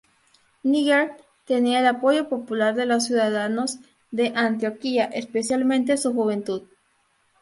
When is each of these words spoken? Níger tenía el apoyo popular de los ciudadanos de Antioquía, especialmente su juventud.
Níger 0.63 1.15
tenía 1.45 1.79
el 1.79 1.85
apoyo 1.85 2.27
popular 2.27 2.73
de 2.73 2.87
los 2.87 3.05
ciudadanos 3.05 3.77
de 4.09 4.33
Antioquía, 4.35 5.05
especialmente 5.05 5.95
su 5.95 6.11
juventud. 6.11 6.63